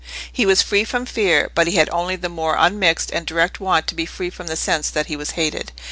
[0.33, 3.85] He was free from fear, but he had only the more unmixed and direct want
[3.85, 5.71] to be free from the sense that he was hated.